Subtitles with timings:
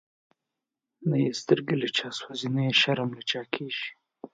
[1.09, 3.89] نه یی سترگی له چا سوځی، نه یی شرم له چا کیږی